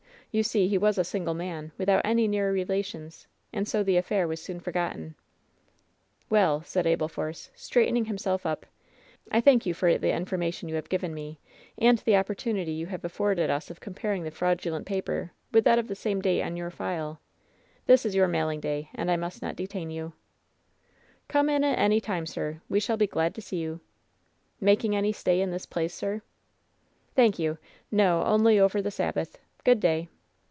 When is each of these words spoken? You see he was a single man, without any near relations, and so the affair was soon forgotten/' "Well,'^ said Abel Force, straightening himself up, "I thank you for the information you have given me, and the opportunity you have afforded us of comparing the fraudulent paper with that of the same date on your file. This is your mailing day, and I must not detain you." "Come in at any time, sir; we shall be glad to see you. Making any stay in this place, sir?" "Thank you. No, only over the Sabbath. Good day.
You 0.33 0.43
see 0.43 0.69
he 0.69 0.77
was 0.77 0.97
a 0.97 1.03
single 1.03 1.33
man, 1.33 1.73
without 1.77 2.03
any 2.05 2.25
near 2.25 2.53
relations, 2.53 3.27
and 3.51 3.67
so 3.67 3.83
the 3.83 3.97
affair 3.97 4.29
was 4.29 4.41
soon 4.41 4.61
forgotten/' 4.61 5.15
"Well,'^ 6.29 6.65
said 6.65 6.87
Abel 6.87 7.09
Force, 7.09 7.51
straightening 7.53 8.05
himself 8.05 8.45
up, 8.45 8.65
"I 9.29 9.41
thank 9.41 9.65
you 9.65 9.73
for 9.73 9.97
the 9.97 10.15
information 10.15 10.69
you 10.69 10.75
have 10.75 10.87
given 10.87 11.13
me, 11.13 11.41
and 11.77 11.97
the 11.97 12.15
opportunity 12.15 12.71
you 12.71 12.85
have 12.85 13.03
afforded 13.03 13.49
us 13.49 13.69
of 13.69 13.81
comparing 13.81 14.23
the 14.23 14.31
fraudulent 14.31 14.85
paper 14.85 15.33
with 15.51 15.65
that 15.65 15.77
of 15.77 15.89
the 15.89 15.95
same 15.95 16.21
date 16.21 16.41
on 16.43 16.55
your 16.55 16.71
file. 16.71 17.19
This 17.85 18.05
is 18.05 18.15
your 18.15 18.29
mailing 18.29 18.61
day, 18.61 18.89
and 18.95 19.11
I 19.11 19.17
must 19.17 19.41
not 19.41 19.57
detain 19.57 19.89
you." 19.91 20.13
"Come 21.27 21.49
in 21.49 21.65
at 21.65 21.77
any 21.77 21.99
time, 21.99 22.25
sir; 22.25 22.61
we 22.69 22.79
shall 22.79 22.95
be 22.95 23.05
glad 23.05 23.35
to 23.35 23.41
see 23.41 23.57
you. 23.57 23.81
Making 24.61 24.95
any 24.95 25.11
stay 25.11 25.41
in 25.41 25.51
this 25.51 25.65
place, 25.65 25.93
sir?" 25.93 26.21
"Thank 27.17 27.37
you. 27.37 27.57
No, 27.91 28.23
only 28.23 28.57
over 28.57 28.81
the 28.81 28.91
Sabbath. 28.91 29.37
Good 29.65 29.81
day. 29.81 30.07